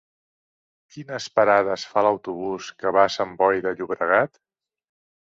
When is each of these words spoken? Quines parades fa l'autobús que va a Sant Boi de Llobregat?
Quines 0.93 1.27
parades 1.39 1.83
fa 1.91 2.03
l'autobús 2.07 2.71
que 2.79 2.95
va 2.97 3.05
a 3.05 3.13
Sant 3.17 3.37
Boi 3.43 3.63
de 3.67 3.75
Llobregat? 3.77 4.41